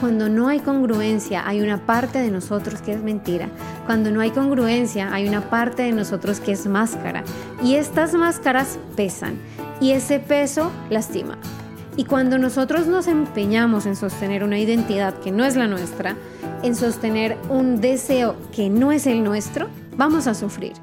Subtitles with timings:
[0.00, 3.48] Cuando no hay congruencia, hay una parte de nosotros que es mentira.
[3.86, 7.24] Cuando no hay congruencia, hay una parte de nosotros que es máscara.
[7.62, 9.38] Y estas máscaras pesan.
[9.80, 11.38] Y ese peso lastima.
[11.96, 16.14] Y cuando nosotros nos empeñamos en sostener una identidad que no es la nuestra,
[16.62, 20.74] en sostener un deseo que no es el nuestro, vamos a sufrir.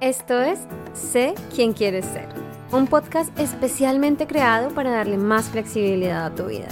[0.00, 0.58] Esto es
[0.92, 2.26] Sé quién quieres ser,
[2.72, 6.68] un podcast especialmente creado para darle más flexibilidad a tu vida.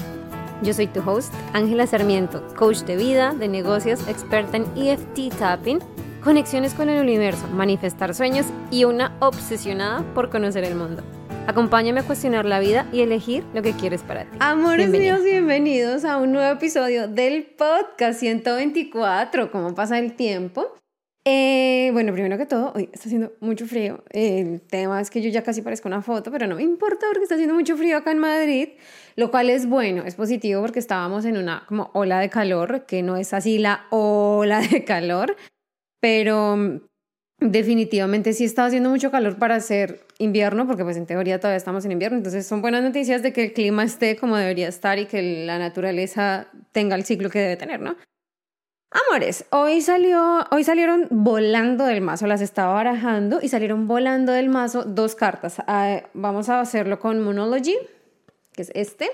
[0.64, 5.78] Yo soy tu host, Ángela Sarmiento, coach de vida, de negocios, experta en EFT tapping,
[6.22, 11.02] conexiones con el universo, manifestar sueños y una obsesionada por conocer el mundo.
[11.46, 14.38] Acompáñame a cuestionar la vida y elegir lo que quieres para ti.
[14.40, 19.50] Amores míos, bienvenidos a un nuevo episodio del podcast 124.
[19.50, 20.72] ¿Cómo pasa el tiempo?
[21.26, 24.04] Eh, bueno, primero que todo, hoy está haciendo mucho frío.
[24.10, 27.22] El tema es que yo ya casi parezco una foto, pero no me importa porque
[27.22, 28.70] está haciendo mucho frío acá en Madrid,
[29.16, 33.02] lo cual es bueno, es positivo porque estábamos en una como ola de calor, que
[33.02, 35.34] no es así la ola de calor,
[35.98, 36.80] pero mm,
[37.40, 41.86] definitivamente sí está haciendo mucho calor para hacer invierno, porque pues en teoría todavía estamos
[41.86, 45.06] en invierno, entonces son buenas noticias de que el clima esté como debería estar y
[45.06, 47.96] que la naturaleza tenga el ciclo que debe tener, ¿no?
[48.94, 54.48] Amores, hoy salió, hoy salieron volando del mazo, las estaba barajando y salieron volando del
[54.48, 55.56] mazo dos cartas.
[55.66, 57.74] Ah, vamos a hacerlo con Monology,
[58.52, 59.10] que es este.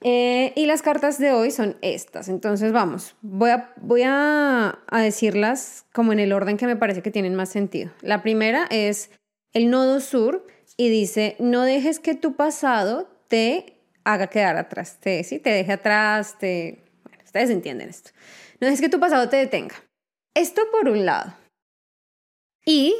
[0.00, 2.28] Eh, y las cartas de hoy son estas.
[2.28, 7.10] Entonces vamos, voy, a, voy a, decirlas como en el orden que me parece que
[7.10, 7.90] tienen más sentido.
[8.00, 9.10] La primera es
[9.54, 15.24] el nodo sur y dice, no dejes que tu pasado te haga quedar atrás, te,
[15.24, 15.40] ¿sí?
[15.40, 16.84] te deje atrás, te...
[17.02, 18.10] Bueno, ustedes entienden esto.
[18.64, 19.74] No es que tu pasado te detenga.
[20.32, 21.34] Esto por un lado.
[22.64, 22.94] Y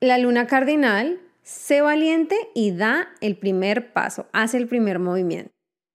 [0.00, 5.52] la luna cardinal, sé valiente y da el primer paso, hace el primer movimiento.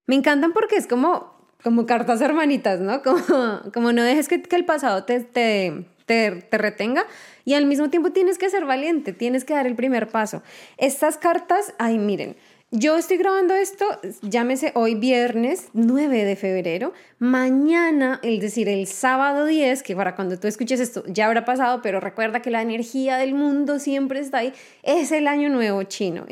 [0.08, 3.02] Me encantan porque es como, como cartas hermanitas, ¿no?
[3.03, 7.05] Como, como no dejes que, el pasado te, te, te retenga
[7.43, 10.42] y al mismo tiempo tienes que ser valiente, tienes que dar el primer paso.
[10.77, 12.37] Estas cartas, ay, miren,
[12.71, 13.86] yo estoy grabando esto,
[14.21, 16.93] llámese hoy viernes 9 de febrero.
[17.20, 21.81] Mañana, es decir, el sábado 10, que para cuando tú escuches esto ya habrá pasado,
[21.81, 26.25] pero recuerda que la energía del mundo siempre está ahí, es el año nuevo chino.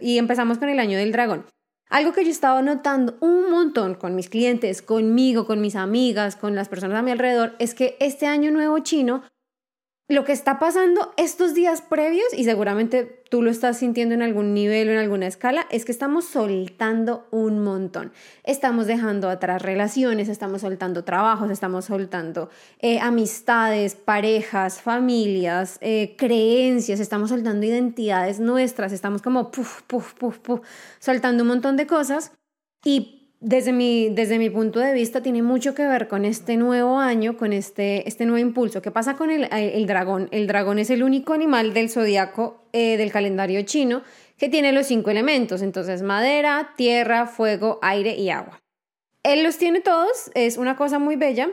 [0.00, 1.46] Y empezamos con el año del dragón.
[1.90, 6.54] Algo que yo estaba notando un montón con mis clientes, conmigo, con mis amigas, con
[6.54, 9.22] las personas a mi alrededor, es que este año nuevo chino
[10.08, 14.54] lo que está pasando estos días previos, y seguramente tú lo estás sintiendo en algún
[14.54, 18.12] nivel o en alguna escala, es que estamos soltando un montón.
[18.42, 22.48] Estamos dejando atrás relaciones, estamos soltando trabajos, estamos soltando
[22.80, 30.38] eh, amistades, parejas, familias, eh, creencias, estamos soltando identidades nuestras, estamos como puf, puf, puf,
[30.38, 30.60] puf,
[31.00, 32.32] soltando un montón de cosas.
[32.82, 36.98] Y desde mi, desde mi punto de vista, tiene mucho que ver con este nuevo
[36.98, 38.82] año, con este, este nuevo impulso.
[38.82, 40.28] ¿Qué pasa con el, el dragón?
[40.32, 44.02] El dragón es el único animal del zodiaco eh, del calendario chino
[44.36, 45.62] que tiene los cinco elementos.
[45.62, 48.60] Entonces, madera, tierra, fuego, aire y agua.
[49.22, 51.50] Él los tiene todos, es una cosa muy bella,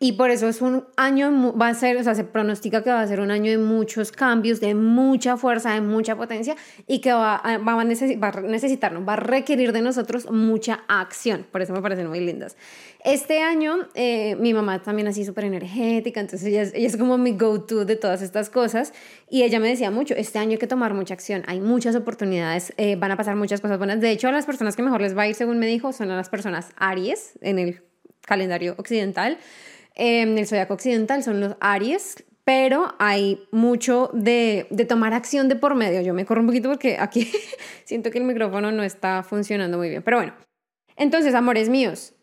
[0.00, 3.00] y por eso es un año, va a ser, o sea, se pronostica que va
[3.00, 6.54] a ser un año de muchos cambios, de mucha fuerza, de mucha potencia
[6.86, 11.46] y que va, a, va a, necesitarnos, va a requerir de nosotros mucha acción.
[11.50, 12.56] Por eso me parecen muy lindas.
[13.04, 17.18] Este año, eh, mi mamá también así súper energética, entonces ella es, ella es como
[17.18, 18.92] mi go-to de todas estas cosas
[19.28, 22.72] y ella me decía mucho, este año hay que tomar mucha acción, hay muchas oportunidades,
[22.76, 24.00] eh, van a pasar muchas cosas buenas.
[24.00, 26.12] De hecho, a las personas que mejor les va a ir, según me dijo, son
[26.12, 27.82] a las personas Aries en el
[28.20, 29.38] calendario occidental
[29.98, 35.56] en el zodiaco occidental son los Aries, pero hay mucho de, de, tomar acción de
[35.56, 36.00] por medio.
[36.00, 37.30] Yo me corro un poquito porque aquí
[37.84, 40.02] siento que el micrófono no está funcionando muy bien.
[40.02, 40.32] Pero bueno,
[40.96, 42.14] entonces, amores míos,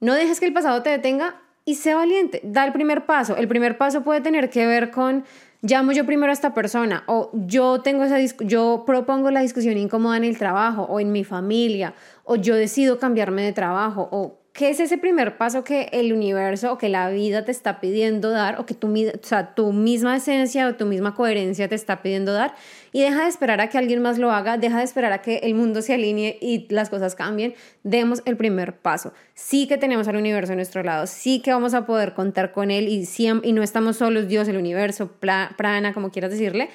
[0.00, 2.40] no dejes que el pasado te detenga y sé valiente.
[2.44, 3.36] Da el primer paso.
[3.36, 5.24] El primer paso puede tener que ver con
[5.62, 10.16] llamo yo primero a esta persona o yo tengo esa yo propongo la discusión incómoda
[10.16, 14.68] en el trabajo o en mi familia o yo decido cambiarme de trabajo o ¿Qué
[14.68, 18.60] es ese primer paso que el universo o que la vida te está pidiendo dar
[18.60, 22.34] o que tu, o sea, tu misma esencia o tu misma coherencia te está pidiendo
[22.34, 22.54] dar?
[22.92, 25.38] Y deja de esperar a que alguien más lo haga, deja de esperar a que
[25.38, 27.54] el mundo se alinee y las cosas cambien.
[27.84, 29.14] Demos el primer paso.
[29.32, 32.70] Sí que tenemos al universo a nuestro lado, sí que vamos a poder contar con
[32.70, 33.08] él y,
[33.42, 36.68] y no estamos solos, Dios, el universo, prana, como quieras decirle.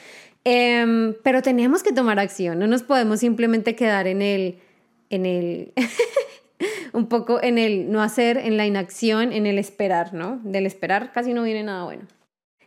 [0.43, 4.57] Em, pero tenemos que tomar acción, no nos podemos simplemente quedar en el...
[5.11, 5.71] En el
[6.95, 10.39] un poco en el no hacer, en la inacción, en el esperar, ¿no?
[10.43, 12.03] Del esperar casi no viene nada bueno.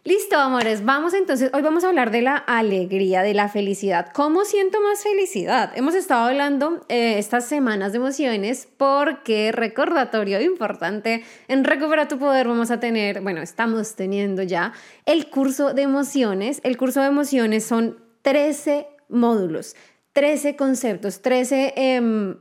[0.04, 4.10] Listo, amores, vamos entonces, hoy vamos a hablar de la alegría, de la felicidad.
[4.14, 5.72] ¿Cómo siento más felicidad?
[5.74, 12.48] Hemos estado hablando eh, estas semanas de emociones porque, recordatorio importante, en Recupera tu Poder
[12.48, 14.72] vamos a tener, bueno, estamos teniendo ya
[15.04, 16.62] el curso de emociones.
[16.64, 19.76] El curso de emociones son 13 módulos,
[20.14, 22.36] 13 conceptos, 13 em,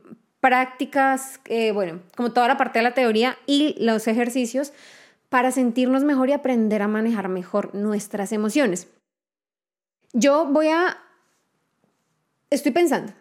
[0.48, 4.72] prácticas, eh, bueno, como toda la parte de la teoría y los ejercicios
[5.28, 8.88] para sentirnos mejor y aprender a manejar mejor nuestras emociones.
[10.14, 11.00] Yo voy a...
[12.50, 13.12] Estoy pensando,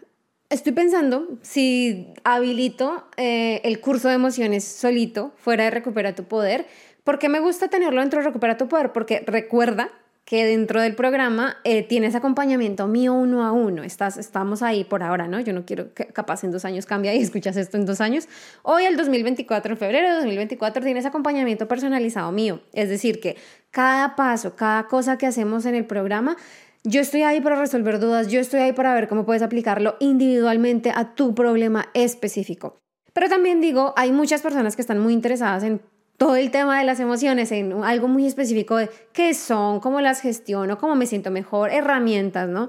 [0.51, 6.69] estoy pensando si habilito eh, el curso de emociones solito, fuera de Recupera tu Poder.
[7.03, 8.93] ¿Por qué me gusta tenerlo dentro de Recupera tu Poder?
[8.93, 9.91] Porque recuerda
[10.27, 13.85] que dentro del programa eh, tienes acompañamiento mío uno a uno.
[13.85, 15.39] Estás, estamos ahí por ahora, ¿no?
[15.39, 18.29] Yo no quiero que capaz en dos años cambia y escuchas esto en dos años.
[18.63, 22.61] Hoy, el 2024, en febrero de 2024, tienes acompañamiento personalizado mío.
[22.73, 23.37] Es decir, que
[23.71, 26.37] cada paso, cada cosa que hacemos en el programa,
[26.83, 30.91] yo estoy ahí para resolver dudas, yo estoy ahí para ver cómo puedes aplicarlo individualmente
[30.93, 32.81] a tu problema específico.
[33.13, 35.81] Pero también digo, hay muchas personas que están muy interesadas en
[36.17, 40.21] todo el tema de las emociones en algo muy específico de qué son, cómo las
[40.21, 42.69] gestiono, cómo me siento mejor, herramientas, ¿no?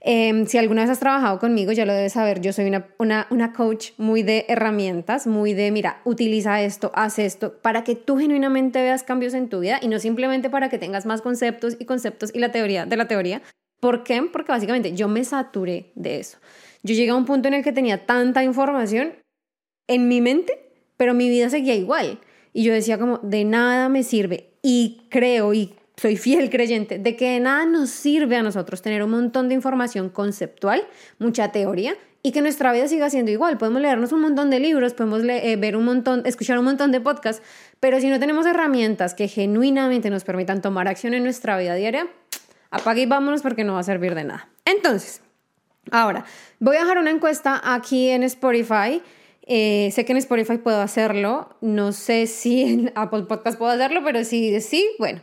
[0.00, 3.26] Em, si alguna vez has trabajado conmigo, ya lo debes saber, yo soy una, una,
[3.30, 8.18] una, coach muy de herramientas, muy de, mira, utiliza esto, haz esto, para que tú
[8.18, 11.86] genuinamente veas cambios en tu vida y no simplemente para que tengas más conceptos y
[11.86, 13.42] conceptos y la teoría de la teoría.
[13.80, 14.22] ¿Por qué?
[14.32, 16.38] Porque básicamente yo me saturé de eso.
[16.82, 19.14] Yo llegué a un punto en el que tenía tanta información
[19.88, 22.20] en mi mente, pero mi vida seguía igual.
[22.56, 24.48] Y yo decía como, de nada me sirve.
[24.62, 29.02] Y creo y soy fiel creyente de que de nada nos sirve a nosotros tener
[29.02, 30.82] un montón de información conceptual,
[31.18, 33.58] mucha teoría, y que nuestra vida siga siendo igual.
[33.58, 37.00] Podemos leernos un montón de libros, podemos eh, ver un montón, escuchar un montón de
[37.02, 37.42] podcasts,
[37.78, 42.06] pero si no tenemos herramientas que genuinamente nos permitan tomar acción en nuestra vida diaria,
[42.70, 44.48] apague y vámonos porque no va a servir de nada.
[44.64, 45.20] Entonces,
[45.90, 46.24] ahora,
[46.58, 49.02] voy a dejar una encuesta aquí en Spotify
[49.46, 54.02] eh, sé que en Spotify puedo hacerlo, no sé si en Apple Podcast puedo hacerlo,
[54.04, 55.20] pero si sí, bueno.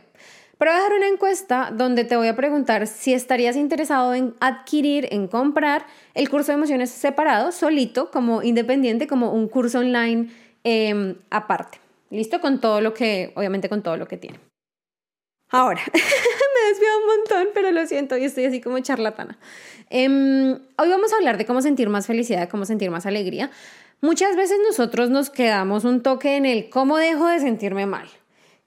[0.56, 4.34] Pero voy a dejar una encuesta donde te voy a preguntar si estarías interesado en
[4.40, 5.84] adquirir, en comprar
[6.14, 10.30] el curso de emociones separado, solito, como independiente, como un curso online
[10.62, 11.78] em, aparte.
[12.10, 12.40] ¿Listo?
[12.40, 14.38] Con todo lo que, obviamente con todo lo que tiene.
[15.50, 19.38] Ahora, me desvío un montón, pero lo siento, y estoy así como charlatana.
[19.90, 23.50] Em, hoy vamos a hablar de cómo sentir más felicidad, cómo sentir más alegría,
[24.00, 28.06] Muchas veces nosotros nos quedamos un toque en el cómo dejo de sentirme mal,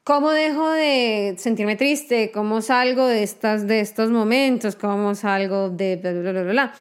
[0.04, 5.98] cómo dejo de sentirme triste, cómo salgo de, estas, de estos momentos, cómo salgo de
[5.98, 6.74] bla, bla, bla, bla.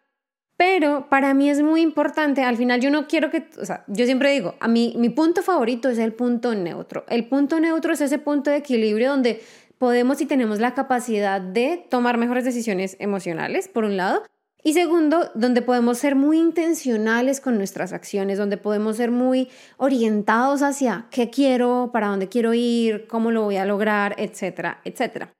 [0.57, 4.07] Pero para mí es muy importante, al final yo no quiero que, o sea, yo
[4.07, 7.05] siempre digo, a mí mi punto favorito es el punto neutro.
[7.09, 9.43] El punto neutro es ese punto de equilibrio donde
[9.77, 14.23] podemos y tenemos la capacidad de tomar mejores decisiones emocionales, por un lado,
[14.67, 20.61] y segundo, donde podemos ser muy intencionales con nuestras acciones, donde podemos ser muy orientados
[20.63, 25.33] hacia qué quiero, para dónde quiero ir, cómo lo voy a lograr, etcétera, etcétera.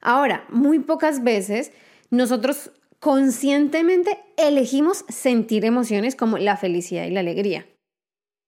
[0.00, 1.72] Ahora, muy pocas veces
[2.08, 7.66] nosotros conscientemente elegimos sentir emociones como la felicidad y la alegría.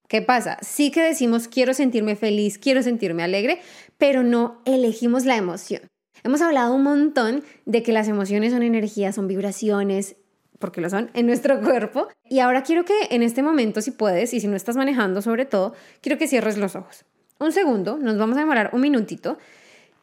[0.09, 0.57] ¿Qué pasa?
[0.63, 3.61] Sí que decimos quiero sentirme feliz, quiero sentirme alegre,
[3.99, 5.83] pero no elegimos la emoción.
[6.27, 10.17] Hemos hablado un montón de que las emociones son energías, son vibraciones,
[10.59, 12.09] porque lo son, en nuestro cuerpo.
[12.29, 15.45] Y ahora quiero que en este momento, si puedes, y si no estás manejando sobre
[15.45, 17.05] todo, quiero que cierres los ojos.
[17.39, 19.37] Un segundo, nos vamos a demorar un minutito,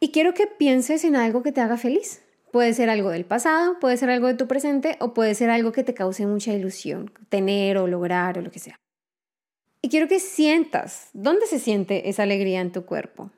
[0.01, 2.23] y quiero que pienses en algo que te haga feliz.
[2.53, 5.73] Puede ser algo del pasado, puede ser algo de tu presente, o puede ser algo
[5.73, 8.77] que te cause mucha ilusión, tener o lograr o lo que sea.
[9.83, 13.31] Y quiero que sientas, ¿dónde se siente esa alegría en tu cuerpo?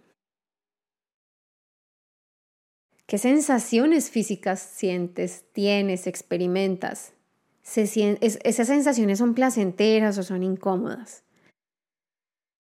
[3.06, 7.12] ¿Qué sensaciones físicas sientes, tienes, experimentas?
[7.62, 11.22] ¿Esas sensaciones son placenteras o son incómodas?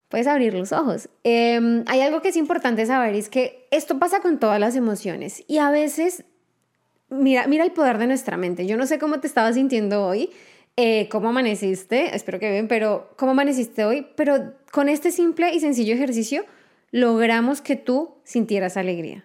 [0.09, 1.09] Puedes abrir los ojos.
[1.25, 5.43] Em, hay algo que es importante saber, es que esto pasa con todas las emociones
[5.49, 6.25] y a veces,
[7.09, 8.67] mira, mira el poder de nuestra mente.
[8.67, 10.31] Yo no sé cómo te estabas sintiendo hoy,
[10.77, 15.61] eh, cómo amaneciste, espero que bien, pero cómo amaneciste hoy, pero con este simple y
[15.61, 16.45] sencillo ejercicio
[16.93, 19.25] logramos que tú sintieras alegría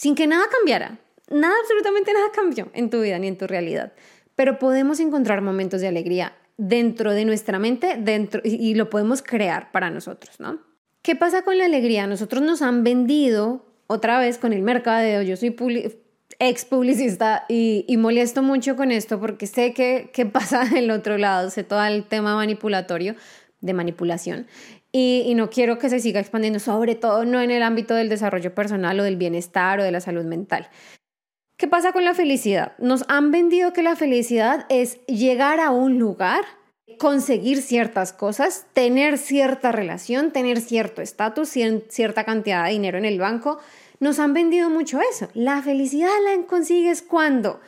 [0.00, 0.98] sin que nada cambiara.
[1.28, 3.92] Nada, absolutamente nada cambió en tu vida ni en tu realidad.
[4.34, 9.70] Pero podemos encontrar momentos de alegría dentro de nuestra mente dentro, y, lo podemos crear
[9.72, 10.58] para nosotros, ¿no?
[11.02, 12.06] ¿Qué pasa con la alegría?
[12.06, 15.20] Nosotros nos han vendido otra vez con el mercadeo.
[15.20, 15.54] Yo soy
[16.38, 21.18] ex publicista y, y, molesto mucho con esto porque sé que, que pasa del otro
[21.18, 23.16] lado, sé todo el tema manipulatorio,
[23.60, 24.46] de manipulación.
[24.92, 28.54] Y, no quiero que se siga expandiendo, sobre todo no en el ámbito del desarrollo
[28.54, 30.68] personal o del bienestar o de la salud mental.
[31.56, 32.72] ¿Qué pasa con la felicidad?
[32.78, 36.42] Nos han vendido que la felicidad es llegar a un lugar,
[36.98, 41.50] conseguir ciertas cosas, tener cierta relación, tener cierto estatus,
[41.88, 43.58] cierta cantidad de dinero en el banco.
[44.00, 45.28] Nos han vendido mucho eso.
[45.34, 47.60] La felicidad la consigues cuando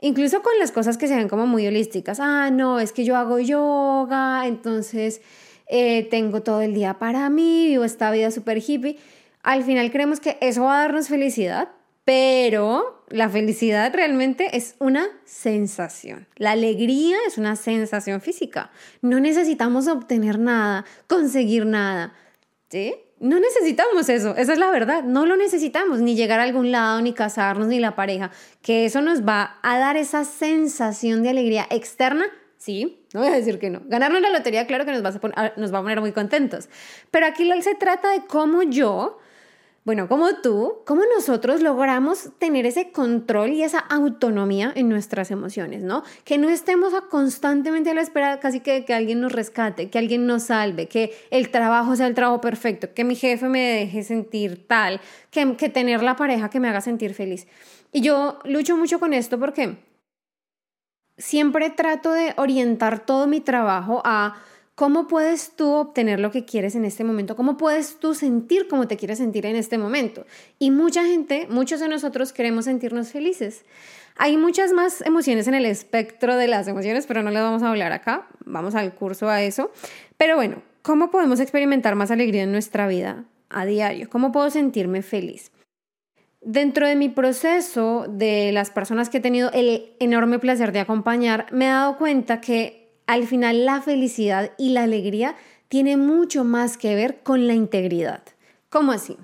[0.00, 2.20] Incluso con las cosas que se ven como muy holísticas.
[2.20, 5.20] Ah, no, es que yo hago yoga, entonces
[5.72, 8.98] eh, tengo todo el día para mí, vivo esta vida súper hippie.
[9.42, 11.68] Al final creemos que eso va a darnos felicidad,
[12.04, 16.26] pero la felicidad realmente es una sensación.
[16.36, 18.72] La alegría es una sensación física.
[19.00, 22.14] No necesitamos obtener nada, conseguir nada.
[22.68, 22.94] ¿Sí?
[23.20, 27.02] No necesitamos eso, esa es la verdad, no lo necesitamos, ni llegar a algún lado,
[27.02, 28.30] ni casarnos, ni la pareja,
[28.62, 32.24] que eso nos va a dar esa sensación de alegría externa,
[32.56, 33.82] sí, no voy a decir que no.
[33.86, 36.68] Ganarnos la lotería, claro que nos va a, nos va a poner muy contentos,
[37.10, 39.18] pero aquí se trata de cómo yo
[39.82, 45.82] bueno, como tú, ¿cómo nosotros logramos tener ese control y esa autonomía en nuestras emociones,
[45.82, 46.04] ¿no?
[46.24, 50.26] Que no estemos constantemente a la espera casi que, que alguien nos rescate, que alguien
[50.26, 54.66] nos salve, que el trabajo sea el trabajo perfecto, que mi jefe me deje sentir
[54.66, 55.00] tal,
[55.30, 57.46] que, que tener la pareja que me haga sentir feliz.
[57.90, 59.78] Y yo lucho mucho con esto porque
[61.20, 64.34] siempre trato de orientar todo mi trabajo a
[64.80, 67.36] ¿Cómo puedes tú obtener lo que quieres en este momento?
[67.36, 70.24] ¿Cómo puedes tú sentir como te quieres sentir en este momento?
[70.58, 73.66] Y mucha gente, muchos de nosotros queremos sentirnos felices.
[74.16, 77.68] Hay muchas más emociones en el espectro de las emociones, pero no les vamos a
[77.68, 78.26] hablar acá.
[78.46, 79.70] Vamos al curso a eso.
[80.16, 84.08] Pero bueno, ¿cómo podemos experimentar más alegría en nuestra vida a diario?
[84.08, 85.52] ¿Cómo puedo sentirme feliz?
[86.42, 91.46] Dentro de mi proceso de las personas que he tenido el enorme placer de acompañar,
[91.52, 95.36] me he dado cuenta que al final la felicidad y la alegría
[95.68, 98.22] tiene mucho más que ver con la integridad.
[98.70, 99.18] ¿Cómo así?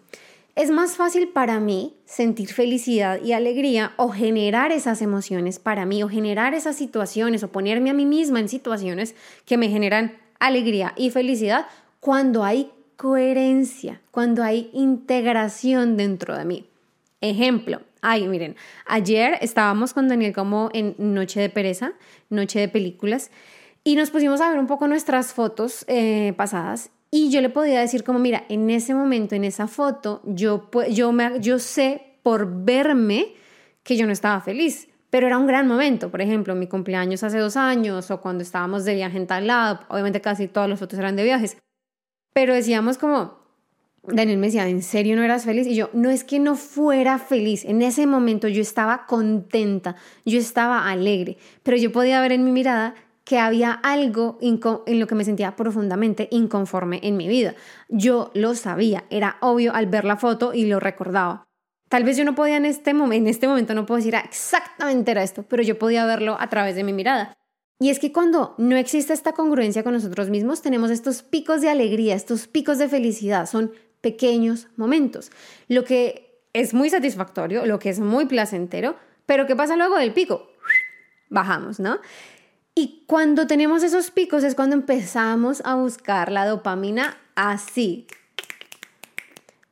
[0.57, 6.03] Es más fácil para mí sentir felicidad y alegría o generar esas emociones para mí
[6.03, 9.15] o generar esas situaciones o ponerme a mí misma en situaciones
[9.47, 11.67] que me generan alegría y felicidad
[12.01, 16.67] cuando hay coherencia, cuando hay integración dentro de mí.
[17.21, 21.93] Ejemplo, ay, miren, ayer estábamos con Daniel como en Noche de Pereza,
[22.29, 23.31] Noche de Películas,
[23.85, 27.81] y nos pusimos a ver un poco nuestras fotos eh, pasadas y yo le podía
[27.81, 32.65] decir como, mira, en ese momento, en esa foto, yo, yo, me, yo sé por
[32.65, 33.35] verme
[33.83, 36.11] que yo no estaba feliz, pero era un gran momento.
[36.11, 39.81] Por ejemplo, mi cumpleaños hace dos años o cuando estábamos de viaje en tal lado,
[39.89, 41.57] obviamente casi todas las fotos eran de viajes,
[42.35, 43.46] pero decíamos como,
[44.09, 45.67] Daniel me decía, ¿en serio no eras feliz?
[45.67, 50.39] Y yo, no es que no fuera feliz, en ese momento yo estaba contenta, yo
[50.39, 52.95] estaba alegre, pero yo podía ver en mi mirada
[53.25, 57.57] que había algo en lo que me sentía profundamente inconforme en mi vida.
[57.89, 61.45] Yo lo sabía, era obvio al ver la foto y lo recordaba.
[61.89, 65.25] Tal vez yo no podía en este, en este momento, no puedo decir exactamente era
[65.25, 67.37] esto, pero yo podía verlo a través de mi mirada.
[67.79, 71.69] Y es que cuando no existe esta congruencia con nosotros mismos, tenemos estos picos de
[71.69, 75.31] alegría, estos picos de felicidad, son pequeños momentos.
[75.69, 80.13] Lo que es muy satisfactorio, lo que es muy placentero, pero ¿qué pasa luego del
[80.13, 80.51] pico?
[81.29, 81.99] Bajamos, ¿no?
[82.75, 88.07] Y cuando tenemos esos picos es cuando empezamos a buscar la dopamina así.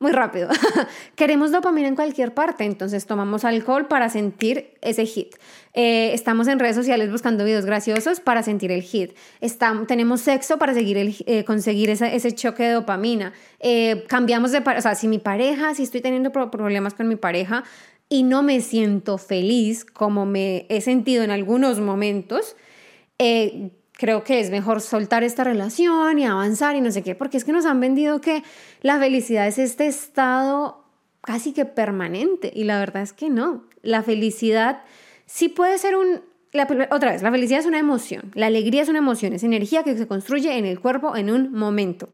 [0.05, 0.49] Muy rápido.
[1.15, 5.33] Queremos dopamina en cualquier parte, entonces tomamos alcohol para sentir ese hit.
[5.73, 9.13] Eh, estamos en redes sociales buscando videos graciosos para sentir el hit.
[9.41, 13.33] Estamos, tenemos sexo para seguir el, eh, conseguir ese, ese, choque de dopamina.
[13.59, 14.59] Eh, cambiamos de...
[14.59, 17.63] O sea, si mi pareja, si estoy teniendo problemas con mi pareja
[18.07, 22.55] y no me siento feliz como me he sentido en algunos momentos,
[23.97, 27.45] creo que es mejor soltar esta relación y avanzar y no sé qué, porque es
[27.45, 28.43] que nos han vendido que
[28.81, 30.83] la felicidad es este estado
[31.21, 33.63] casi que permanente y la verdad es que no.
[33.81, 34.83] La felicidad
[35.25, 36.21] sí puede ser un...
[36.91, 39.97] otra vez, la felicidad es una emoción, la alegría es una emoción, es energía que
[39.97, 42.09] se construye en el cuerpo en un momento.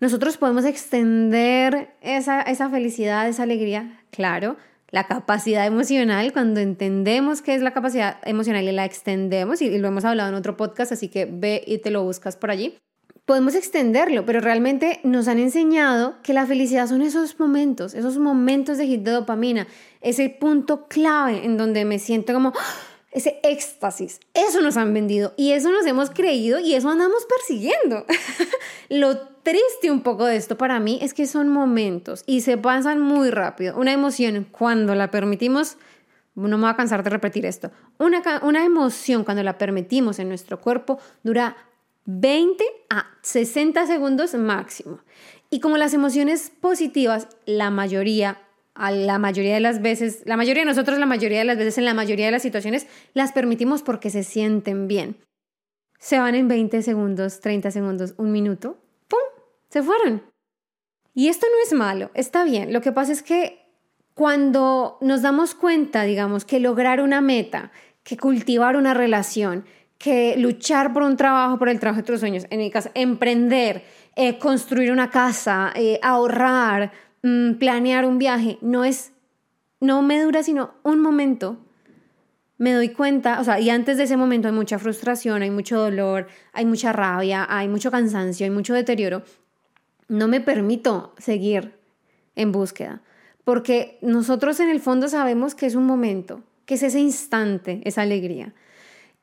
[0.00, 4.56] Nosotros podemos extender esa, esa felicidad, esa alegría, claro,
[4.94, 9.88] la capacidad emocional, cuando entendemos qué es la capacidad emocional y la extendemos, y, lo
[9.88, 12.78] hemos hablado en otro podcast, así que ve y te lo buscas por allí,
[13.24, 18.78] podemos extenderlo, pero realmente nos han enseñado que la felicidad son esos momentos, esos momentos
[18.78, 19.66] de hit de dopamina,
[20.00, 22.93] ese punto clave en donde me siento como ¡ah!
[23.14, 24.20] Ese éxtasis.
[24.34, 28.04] Eso nos han vendido y eso nos hemos creído y eso andamos persiguiendo.
[28.90, 33.00] Lo triste un poco de esto para mí es que son momentos y se pasan
[33.00, 33.78] muy rápido.
[33.78, 35.76] Una emoción cuando la permitimos,
[36.34, 40.28] no me voy a cansar de repetir esto, una, una emoción cuando la permitimos en
[40.28, 41.56] nuestro cuerpo dura
[42.06, 44.98] 20 a 60 segundos máximo.
[45.50, 48.38] Y como las emociones positivas, la mayoría,
[48.74, 51.78] a la mayoría de las veces, la mayoría de nosotros, la mayoría de las veces,
[51.78, 55.16] en la mayoría de las situaciones, las permitimos porque se sienten bien.
[55.98, 58.78] Se van en 20 segundos, 30 segundos, un minuto,
[59.08, 59.20] ¡pum!
[59.70, 60.22] Se fueron.
[61.14, 62.72] Y esto no es malo, está bien.
[62.72, 63.64] Lo que pasa es que
[64.14, 67.70] cuando nos damos cuenta, digamos, que lograr una meta,
[68.02, 69.64] que cultivar una relación,
[69.98, 73.84] que luchar por un trabajo, por el trabajo de tus sueños, en mi caso, emprender,
[74.16, 76.92] eh, construir una casa, eh, ahorrar,
[77.24, 79.12] mm, planear un viaje, no es,
[79.80, 81.58] no me dura sino un momento.
[82.56, 85.76] Me doy cuenta, o sea, y antes de ese momento hay mucha frustración, hay mucho
[85.76, 89.24] dolor, hay mucha rabia, hay mucho cansancio, hay mucho deterioro.
[90.06, 91.74] No me permito seguir
[92.36, 93.02] en búsqueda,
[93.42, 98.02] porque nosotros en el fondo sabemos que es un momento, que es ese instante, esa
[98.02, 98.54] alegría.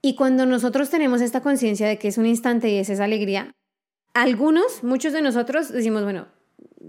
[0.02, 3.52] Y cuando nosotros tenemos esta conciencia de que es un instante y es esa alegría,
[4.14, 6.28] algunos, muchos de nosotros decimos, bueno,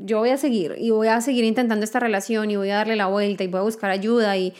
[0.01, 2.97] yo voy a seguir y voy a seguir intentando esta relación y voy a darle
[2.97, 4.55] la vuelta y voy a buscar ayuda y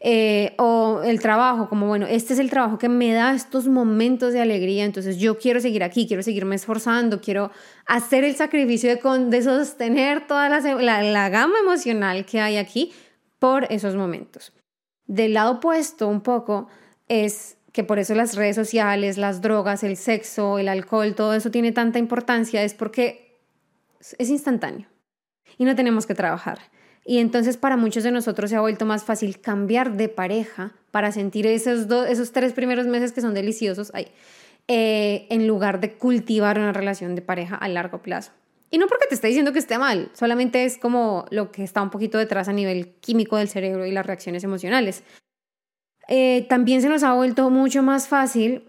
[0.00, 4.32] eh, o el trabajo, como bueno, este es el trabajo que me da estos momentos
[4.32, 7.50] de alegría, entonces yo quiero seguir aquí, quiero seguirme esforzando, quiero
[7.86, 9.00] hacer el sacrificio de,
[9.30, 12.92] de sostener toda la, la gama emocional que hay aquí
[13.38, 14.52] por esos momentos.
[15.06, 16.68] Del lado opuesto, un poco,
[17.08, 21.50] es que por eso las redes sociales, las drogas, el sexo, el alcohol, todo eso
[21.50, 23.25] tiene tanta importancia, es porque
[24.00, 24.88] es instantáneo
[25.58, 26.58] y no tenemos que trabajar.
[27.04, 31.12] Y entonces para muchos de nosotros se ha vuelto más fácil cambiar de pareja para
[31.12, 34.08] sentir esos, dos, esos tres primeros meses que son deliciosos ahí,
[34.66, 38.32] eh, en lugar de cultivar una relación de pareja a largo plazo.
[38.72, 41.80] Y no porque te esté diciendo que esté mal, solamente es como lo que está
[41.80, 45.04] un poquito detrás a nivel químico del cerebro y las reacciones emocionales.
[46.08, 48.64] Eh, también se nos ha vuelto mucho más fácil,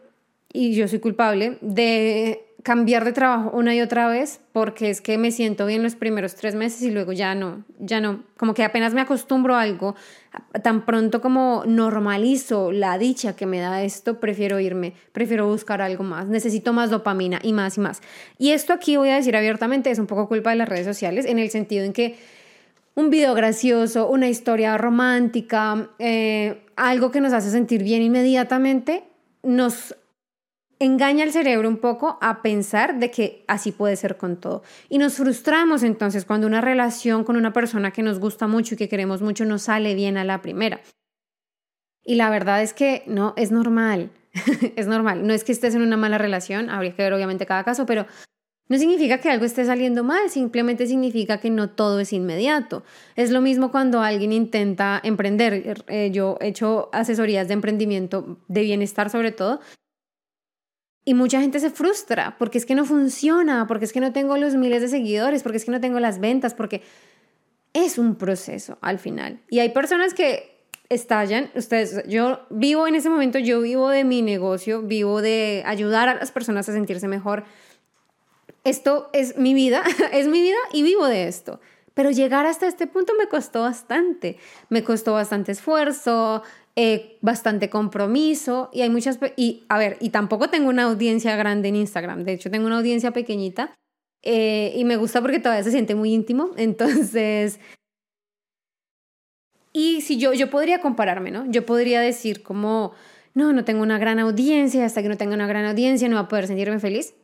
[0.53, 5.17] y yo soy culpable, de cambiar de trabajo una y otra vez porque es que
[5.17, 8.63] me siento bien los primeros tres meses y luego ya no, ya no, como que
[8.63, 9.95] apenas me acostumbro a algo,
[10.63, 16.03] tan pronto como normalizo la dicha que me da esto, prefiero irme, prefiero buscar algo
[16.03, 18.01] más, necesito más dopamina y más y más.
[18.37, 21.25] Y esto aquí voy a decir abiertamente es un poco culpa de las redes sociales
[21.25, 22.17] en el sentido en que
[22.95, 29.03] un video gracioso, una historia romántica, eh, algo que nos hace sentir bien inmediatamente,
[29.43, 29.95] nos
[30.79, 34.63] engaña al cerebro un poco a pensar de que así puede ser con todo.
[34.89, 38.77] Y nos frustramos entonces cuando una relación con una persona que nos gusta mucho y
[38.77, 40.81] que queremos mucho no sale bien a la primera.
[42.03, 44.11] Y la verdad es que no, es normal,
[44.75, 45.25] es normal.
[45.25, 48.05] No es que estés en una mala relación, habría que ver obviamente cada caso, pero
[48.69, 52.83] no significa que algo esté saliendo mal, simplemente significa que no todo es inmediato.
[53.15, 55.83] Es lo mismo cuando alguien intenta emprender.
[55.87, 59.61] Eh, yo he hecho asesorías de emprendimiento, de bienestar sobre todo,
[61.07, 64.35] y mucha gente se frustra porque es que no funciona, porque es que no tengo
[64.35, 66.81] los miles de seguidores, porque es que no tengo las ventas, porque
[67.71, 69.39] es un proceso al final.
[69.49, 74.21] Y hay personas que estallan, ustedes, yo vivo en ese momento, yo vivo de mi
[74.21, 77.45] negocio, vivo de ayudar a las personas a sentirse mejor
[78.65, 81.61] esto es mi vida, es mi vida y vivo de esto.
[81.93, 86.43] Pero llegar hasta este punto me costó bastante, me costó bastante esfuerzo,
[86.79, 91.69] eh, bastante compromiso y hay muchas, y a ver, y tampoco tengo una audiencia grande
[91.69, 93.73] en Instagram, de hecho tengo una audiencia pequeñita
[94.21, 97.59] eh, y me gusta porque todavía se siente muy íntimo, entonces...
[99.73, 101.49] Y si yo, yo podría compararme, ¿no?
[101.49, 102.93] Yo podría decir como,
[103.33, 106.21] no, no tengo una gran audiencia, hasta que no tenga una gran audiencia no va
[106.21, 107.15] a poder sentirme feliz.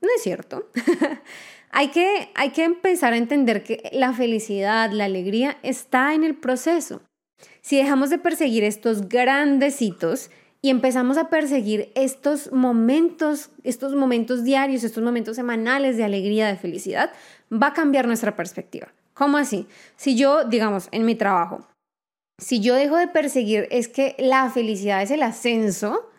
[0.00, 0.68] No es cierto.
[1.70, 6.34] hay, que, hay que empezar a entender que la felicidad, la alegría está en el
[6.34, 7.00] proceso.
[7.60, 10.30] Si dejamos de perseguir estos grandes hitos
[10.62, 16.56] y empezamos a perseguir estos momentos, estos momentos diarios, estos momentos semanales de alegría, de
[16.56, 17.12] felicidad,
[17.52, 18.92] va a cambiar nuestra perspectiva.
[19.14, 19.66] ¿Cómo así?
[19.96, 21.66] Si yo, digamos, en mi trabajo,
[22.38, 26.10] si yo dejo de perseguir es que la felicidad es el ascenso,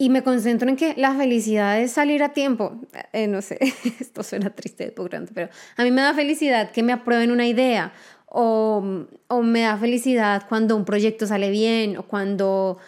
[0.00, 2.80] y me concentro en que la felicidad es salir a tiempo.
[3.12, 3.58] Eh, no sé,
[4.00, 4.92] esto suena triste de
[5.34, 7.92] pero a mí me da felicidad que me aprueben una idea
[8.30, 12.78] o, o me da felicidad cuando un proyecto sale bien o cuando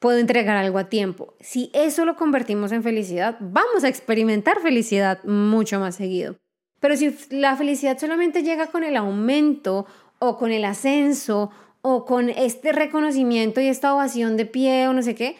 [0.00, 1.34] puedo entregar algo a tiempo.
[1.40, 6.36] Si eso lo convertimos en felicidad, vamos a experimentar felicidad mucho más seguido.
[6.80, 9.86] Pero si la felicidad solamente llega con el aumento
[10.18, 11.50] o con el ascenso
[11.82, 15.36] o con este reconocimiento y esta ovación de pie o no sé qué,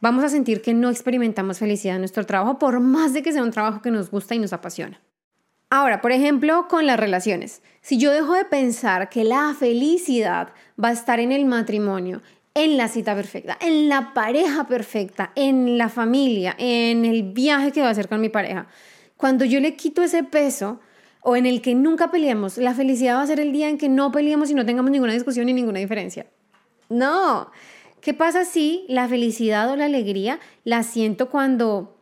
[0.00, 3.42] vamos a sentir que no experimentamos felicidad en nuestro trabajo por más de que sea
[3.42, 5.00] un trabajo que nos gusta y nos apasiona.
[5.74, 7.60] Ahora, por ejemplo, con las relaciones.
[7.80, 10.50] Si yo dejo de pensar que la felicidad
[10.82, 12.22] va a estar en el matrimonio
[12.54, 17.80] en la cita perfecta, en la pareja perfecta, en la familia, en el viaje que
[17.80, 18.68] va a hacer con mi pareja.
[19.16, 20.78] Cuando yo le quito ese peso
[21.22, 23.88] o en el que nunca peleemos, la felicidad va a ser el día en que
[23.88, 26.26] no peleemos y no tengamos ninguna discusión ni ninguna diferencia.
[26.88, 27.50] No.
[28.00, 31.96] ¿Qué pasa si la felicidad o la alegría la siento cuando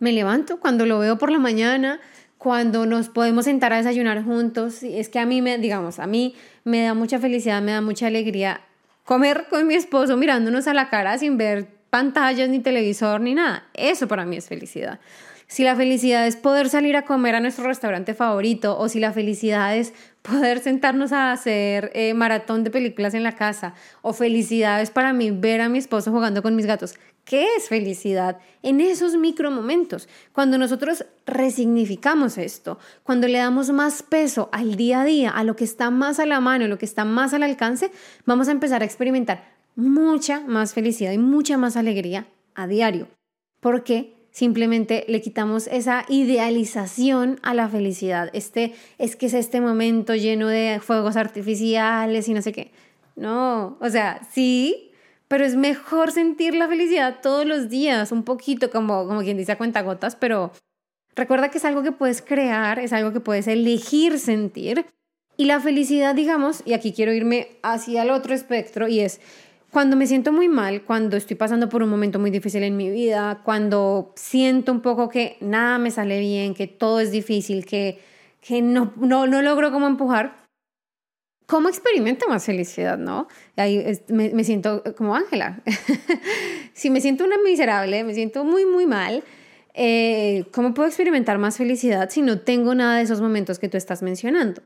[0.00, 1.98] me levanto, cuando lo veo por la mañana,
[2.44, 4.82] cuando nos podemos sentar a desayunar juntos?
[4.82, 8.08] Es que a mí me, digamos, a mí me da mucha felicidad, me da mucha
[8.08, 8.60] alegría
[9.04, 13.64] comer con mi esposo mirándonos a la cara sin ver pantallas ni televisor ni nada.
[13.72, 15.00] Eso para mí es felicidad.
[15.46, 19.14] Si la felicidad es poder salir a comer a nuestro restaurante favorito o si la
[19.14, 24.82] felicidad es poder sentarnos a hacer eh, maratón de películas en la casa o felicidad
[24.82, 26.94] es para mí ver a mi esposo jugando con mis gatos.
[27.24, 28.38] ¿Qué es felicidad?
[28.62, 35.00] En esos micro momentos, cuando nosotros resignificamos esto, cuando le damos más peso al día
[35.00, 37.32] a día, a lo que está más a la mano, a lo que está más
[37.32, 37.90] al alcance,
[38.26, 43.08] vamos a empezar a experimentar mucha más felicidad y mucha más alegría a diario.
[43.60, 44.14] ¿Por qué?
[44.34, 48.30] simplemente le quitamos esa idealización a la felicidad.
[48.32, 52.72] Este es que es este momento lleno de fuegos artificiales y no sé qué.
[53.14, 54.90] No, o sea, sí,
[55.34, 59.50] pero es mejor sentir la felicidad todos los días, un poquito como como quien dice
[59.50, 60.52] a cuentagotas, pero
[61.16, 64.86] recuerda que es algo que puedes crear, es algo que puedes elegir sentir.
[65.36, 69.20] Y la felicidad, digamos, y aquí quiero irme hacia el otro espectro y es
[69.72, 72.88] cuando me siento muy mal, cuando estoy pasando por un momento muy difícil en mi
[72.88, 77.98] vida, cuando siento un poco que nada me sale bien, que todo es difícil, que,
[78.40, 80.43] que no, no, no logro cómo empujar,
[81.46, 83.28] ¿cómo experimento más felicidad, no?
[83.56, 85.62] Ahí me, me siento como Ángela.
[86.72, 89.22] si me siento una miserable, me siento muy, muy mal,
[89.74, 93.76] eh, ¿cómo puedo experimentar más felicidad si no tengo nada de esos momentos que tú
[93.76, 94.62] estás mencionando?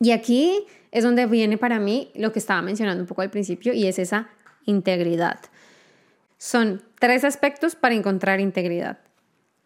[0.00, 3.72] Y aquí es donde viene para mí lo que estaba mencionando un poco al principio
[3.72, 4.28] y es esa
[4.64, 5.40] integridad.
[6.38, 8.98] Son tres aspectos para encontrar integridad.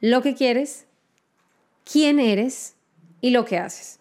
[0.01, 0.87] Lo que quieres,
[1.91, 2.77] quién eres
[3.21, 3.99] y lo que haces.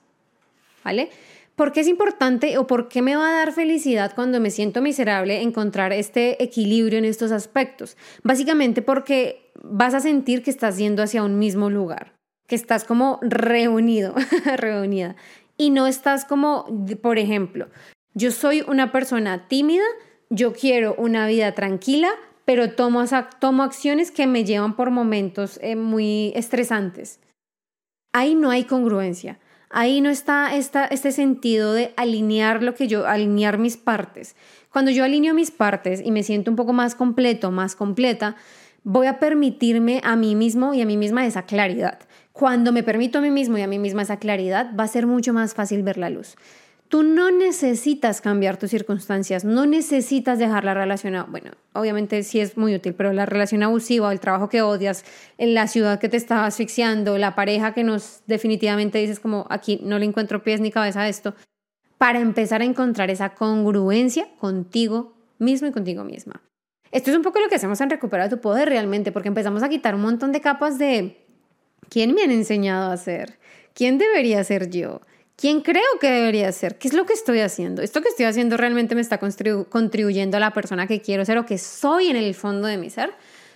[0.84, 1.10] ¿Vale?
[1.56, 4.82] ¿Por qué es importante o por qué me va a dar felicidad cuando me siento
[4.82, 7.96] miserable encontrar este equilibrio en estos aspectos?
[8.24, 12.14] Básicamente porque vas a sentir que estás yendo hacia un mismo lugar,
[12.48, 14.14] que estás como reunido,
[14.58, 15.16] reunida
[15.58, 16.66] y no estás como,
[17.02, 17.70] por ejemplo,
[18.14, 19.86] yo soy una persona tímida,
[20.30, 22.10] yo quiero una vida tranquila,
[22.44, 23.04] pero tomo,
[23.40, 27.20] tomo acciones que me llevan por momentos eh, muy estresantes.
[28.14, 29.40] Ahí no hay congruencia.
[29.70, 34.36] Ahí no está este sentido de alinear lo que yo, alinear mis partes.
[34.72, 38.36] Cuando yo alineo mis partes y me siento un poco más completo, más completa,
[38.84, 42.00] voy a permitirme a mí mismo y a mí misma esa claridad.
[42.34, 45.08] Cuando me permito a mí mismo y a mí misma esa claridad, va a ser
[45.08, 46.36] mucho más fácil ver la luz.
[46.96, 52.56] Tú no necesitas cambiar tus circunstancias, no necesitas dejar la relación, bueno, obviamente sí es
[52.56, 55.04] muy útil, pero la relación abusiva, el trabajo que odias,
[55.38, 60.00] la ciudad que te está asfixiando, la pareja que nos definitivamente dices como aquí no
[60.00, 61.36] le encuentro pies ni cabeza a esto,
[61.98, 66.44] para empezar a encontrar esa congruencia contigo mismo y contigo misma.
[66.94, 69.68] Esto es un poco lo que hacemos en recuperar tu poder realmente, porque empezamos a
[69.68, 71.26] quitar un montón de capas de
[71.90, 73.38] ¿Quién me han enseñado a hacer?
[73.74, 75.02] ¿Quién debería ser yo?
[75.36, 76.78] ¿Quién creo que debería ser?
[76.78, 77.82] ¿Qué es lo que estoy haciendo?
[77.82, 81.46] ¿Esto que estoy haciendo realmente me está contribuyendo a la persona que quiero ser o
[81.46, 83.12] que soy en el fondo de mi ser?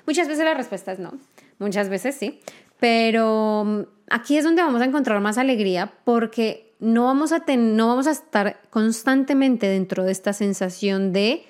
[0.05, 1.13] Muchas veces la respuesta es no.
[1.57, 2.41] Muchas veces sí.
[2.79, 7.87] Pero mm, aquí es donde vamos a encontrar más alegría porque no vamos a, no
[7.87, 11.45] vamos a estar constantemente dentro de esta sensación de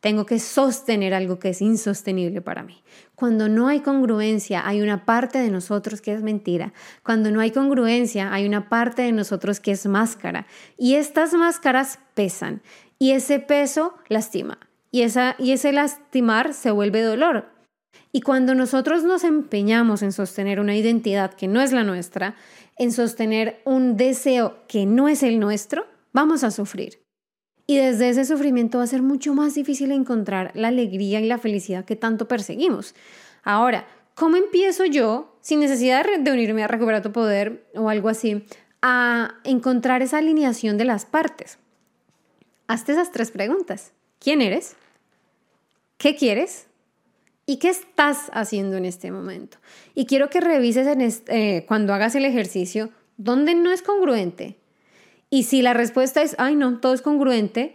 [0.00, 2.82] tengo que sostener algo que es insostenible para mí.
[3.22, 6.72] Cuando no hay congruencia, hay una parte de nosotros que es mentira.
[7.04, 10.48] Cuando no hay congruencia, hay una parte de nosotros que es máscara.
[10.76, 12.62] Y estas máscaras pesan.
[12.98, 14.58] Y ese peso lastima.
[14.90, 17.46] Y, esa, y ese lastimar se vuelve dolor.
[18.10, 22.34] Y cuando nosotros nos empeñamos en sostener una identidad que no es la nuestra,
[22.76, 27.01] en sostener un deseo que no es el nuestro, vamos a sufrir.
[27.66, 31.38] Y desde ese sufrimiento va a ser mucho más difícil encontrar la alegría y la
[31.38, 32.94] felicidad que tanto perseguimos.
[33.44, 38.44] Ahora, ¿cómo empiezo yo, sin necesidad de unirme a recuperar tu poder o algo así,
[38.82, 41.58] a encontrar esa alineación de las partes?
[42.66, 43.92] Hazte esas tres preguntas.
[44.18, 44.76] ¿Quién eres?
[45.98, 46.66] ¿Qué quieres?
[47.46, 49.58] ¿Y qué estás haciendo en este momento?
[49.94, 54.58] Y quiero que revises en eh, cuando hagas el ejercicio dónde no es congruente,
[55.32, 57.74] y si la respuesta es, ay no, todo es congruente,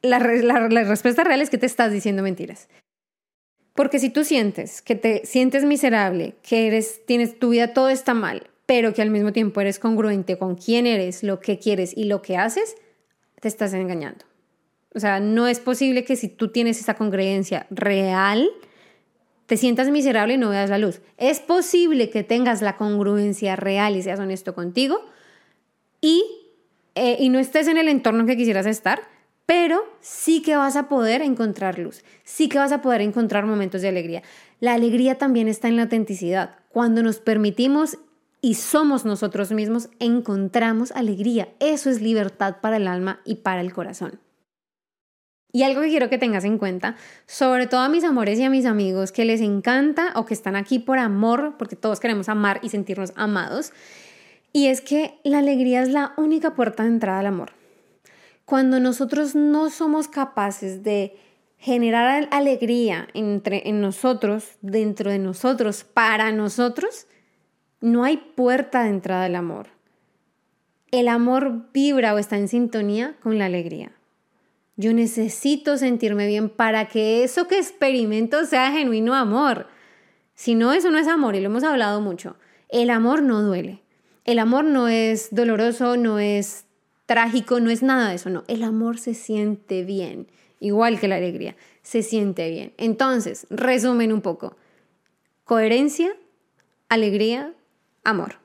[0.00, 2.68] la, respuesta real es que te estás diciendo mentiras.
[3.74, 8.14] Porque si tú sientes que te sientes miserable, que eres, tienes tu vida todo está
[8.14, 12.04] mal, pero que al mismo tiempo eres congruente con quién eres, lo que quieres y
[12.04, 12.76] lo que haces,
[13.40, 14.24] te estás engañando.
[14.94, 18.48] O sea, no es posible que si tú tienes esa congruencia real,
[19.46, 21.00] te sientas miserable y no veas la luz.
[21.16, 25.00] Es posible que tengas la congruencia real y seas honesto contigo
[26.06, 26.24] y,
[26.94, 29.02] eh, y no estés en el entorno que quisieras estar,
[29.44, 33.82] pero sí que vas a poder encontrar luz, sí que vas a poder encontrar momentos
[33.82, 34.22] de alegría.
[34.60, 36.58] La alegría también está en la autenticidad.
[36.68, 37.98] Cuando nos permitimos
[38.40, 41.48] y somos nosotros mismos, encontramos alegría.
[41.58, 44.20] Eso es libertad para el alma y para el corazón.
[45.52, 46.94] Y algo que quiero que tengas en cuenta,
[47.26, 50.54] sobre todo a mis amores y a mis amigos que les encanta o que están
[50.54, 53.72] aquí por amor, porque todos queremos amar y sentirnos amados,
[54.56, 57.50] y es que la alegría es la única puerta de entrada al amor.
[58.46, 61.18] Cuando nosotros no somos capaces de
[61.58, 67.06] generar alegría entre, en nosotros, dentro de nosotros, para nosotros,
[67.82, 69.66] no hay puerta de entrada al amor.
[70.90, 73.92] El amor vibra o está en sintonía con la alegría.
[74.76, 79.66] Yo necesito sentirme bien para que eso que experimento sea genuino amor.
[80.32, 82.38] Si no, eso no es amor y lo hemos hablado mucho.
[82.70, 83.82] El amor no duele.
[84.26, 86.64] El amor no es doloroso, no es
[87.06, 88.42] trágico, no es nada de eso, no.
[88.48, 90.26] El amor se siente bien,
[90.58, 92.72] igual que la alegría, se siente bien.
[92.76, 94.56] Entonces, resumen un poco.
[95.44, 96.10] Coherencia,
[96.88, 97.54] alegría,
[98.02, 98.40] amor.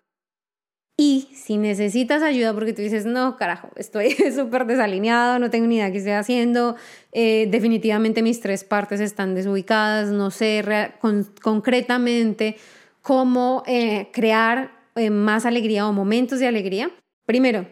[0.98, 5.78] Y si necesitas ayuda porque tú dices, no, carajo, estoy súper desalineado, no tengo ni
[5.78, 6.76] idea qué estoy haciendo,
[7.12, 10.63] eh, definitivamente mis tres partes están desubicadas, no sé
[11.41, 12.58] concretamente
[13.02, 16.92] cómo eh, crear eh, más alegría o momentos de alegría.
[17.26, 17.68] Primero,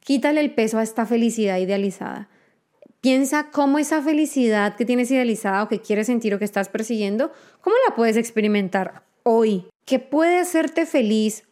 [0.00, 2.28] quítale el peso a esta felicidad idealizada.
[3.00, 7.32] Piensa cómo esa felicidad que tienes idealizada o que quieres sentir o que estás persiguiendo,
[7.60, 9.66] cómo la puedes experimentar hoy.
[9.84, 11.44] ¿Qué puede hacerte feliz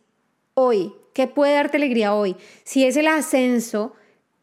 [0.55, 0.93] hoy?
[1.13, 2.37] ¿Qué puede darte alegría hoy?
[2.65, 3.95] Si es el ascenso,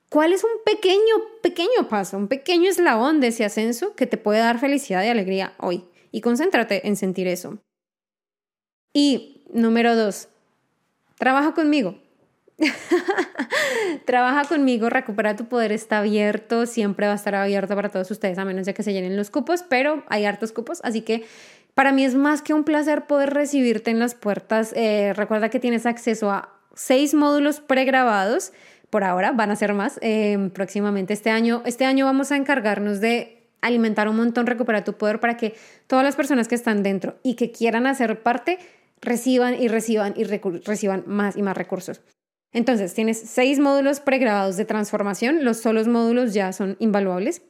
[0.10, 4.40] ¿cuál es un pequeño, pequeño paso, un pequeño eslabón de ese ascenso que te puede
[4.40, 5.86] dar felicidad y alegría hoy?
[6.12, 7.58] Y concéntrate en sentir eso.
[8.94, 10.30] Y número dos,
[11.20, 12.00] trabaja conmigo.
[14.06, 18.38] Trabaja conmigo, recupera tu poder, está abierto, siempre va a estar abierto para todos ustedes,
[18.38, 21.24] a menos de que se llenen los cupos, pero hay hartos cupos, así que
[21.74, 24.74] para mí es más que un placer poder recibirte en las puertas.
[24.76, 28.52] Eh, recuerda que tienes acceso a seis módulos pregrabados.
[28.90, 31.62] Por ahora van a ser más em, próximamente este año.
[31.66, 35.56] Este año vamos a encargarnos de alimentar un montón, recuperar tu poder para que
[35.88, 38.58] todas las personas que están dentro y que quieran hacer parte
[39.02, 42.02] reciban y reciban y reciban más y más recursos.
[42.52, 45.46] Entonces, tienes seis módulos pregrabados de transformación.
[45.46, 47.44] Los solos módulos ya son invaluables.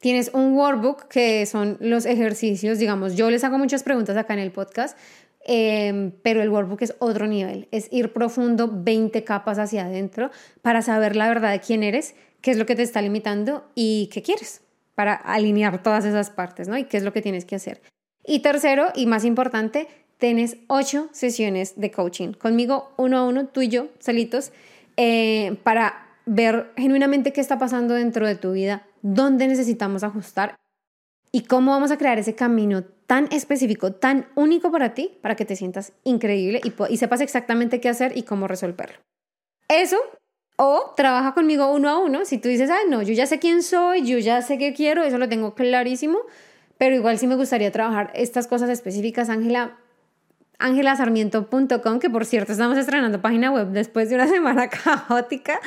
[0.00, 4.38] Tienes un workbook que son los ejercicios, digamos, yo les hago muchas preguntas acá en
[4.38, 4.96] el podcast,
[5.44, 10.30] em, pero el workbook es otro nivel, es ir profundo 20 capas hacia adentro
[10.62, 14.08] para saber la verdad de quién eres, qué es lo que te está limitando y
[14.12, 14.62] qué quieres
[14.94, 16.78] para alinear todas esas partes, ¿no?
[16.78, 17.82] Y qué es lo que tienes que hacer.
[18.24, 23.62] Y tercero, y más importante, tienes ocho sesiones de coaching conmigo, uno a uno, tú
[23.62, 24.52] y yo, solitos,
[24.96, 30.56] eh, para ver genuinamente qué está pasando dentro de tu vida, dónde necesitamos ajustar
[31.32, 35.44] y cómo vamos a crear ese camino tan específico, tan único para ti, para que
[35.44, 38.98] te sientas increíble y, sepas exactamente qué hacer y cómo resolverlo.
[39.68, 39.96] Eso,
[40.56, 43.62] o trabaja conmigo uno a uno, si tú dices, ay, no, yo ya sé quién
[43.62, 46.18] soy, yo ya sé qué quiero, eso lo tengo clarísimo,
[46.76, 49.78] pero igual sí me gustaría trabajar estas cosas específicas, Ángela,
[50.58, 55.60] angelasarmiento.com, que por cierto estamos estrenando página web después de una semana caótica.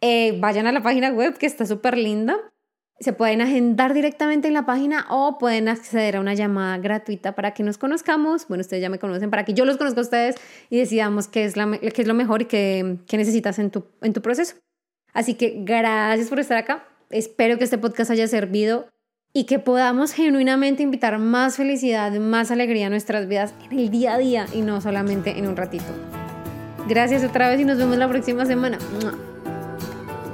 [0.00, 2.36] Eh, vayan a la página web que está súper linda
[3.02, 7.52] se pueden agendar directamente en la página o pueden acceder a una llamada gratuita para
[7.52, 8.46] que nos conozcamos.
[8.46, 10.36] Bueno, ustedes ya me conocen, para que yo los conozca a ustedes
[10.70, 14.54] y decidamos qué es, lo mejor y qué, qué necesitas en tu, en tu proceso.
[15.12, 16.86] Así que gracias por estar acá.
[17.10, 18.88] Espero que este podcast haya servido
[19.34, 24.12] y que podamos genuinamente invitar más felicidad, más alegría a nuestras vidas en el día
[24.14, 25.86] a día y no solamente en un ratito.
[26.88, 28.78] Gracias otra vez y nos vemos la próxima semana.